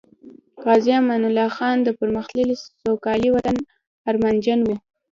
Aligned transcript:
غازی 0.63 0.91
امان 0.99 1.21
الله 1.29 1.49
خان 1.57 1.77
د 1.83 1.87
پرمختللي، 1.99 2.55
سوکالۍ 2.83 3.29
وطن 3.31 3.57
ارمانجن 4.09 4.59
وو 4.63 4.75